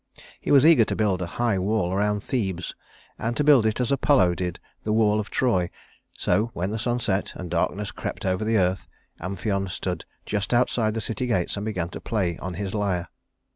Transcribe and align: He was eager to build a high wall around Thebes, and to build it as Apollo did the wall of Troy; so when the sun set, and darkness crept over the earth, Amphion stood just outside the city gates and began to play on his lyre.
He 0.39 0.49
was 0.49 0.65
eager 0.65 0.83
to 0.85 0.95
build 0.95 1.21
a 1.21 1.27
high 1.37 1.59
wall 1.59 1.93
around 1.93 2.23
Thebes, 2.23 2.73
and 3.19 3.37
to 3.37 3.43
build 3.43 3.67
it 3.67 3.79
as 3.79 3.91
Apollo 3.91 4.33
did 4.33 4.59
the 4.81 4.91
wall 4.91 5.19
of 5.19 5.29
Troy; 5.29 5.69
so 6.17 6.49
when 6.55 6.71
the 6.71 6.79
sun 6.79 6.99
set, 6.99 7.33
and 7.35 7.51
darkness 7.51 7.91
crept 7.91 8.25
over 8.25 8.43
the 8.43 8.57
earth, 8.57 8.87
Amphion 9.19 9.67
stood 9.69 10.05
just 10.25 10.55
outside 10.55 10.95
the 10.95 11.01
city 11.01 11.27
gates 11.27 11.55
and 11.55 11.67
began 11.67 11.89
to 11.89 12.01
play 12.01 12.35
on 12.39 12.55
his 12.55 12.73
lyre. 12.73 13.09